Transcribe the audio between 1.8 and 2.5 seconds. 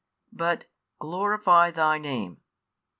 Name.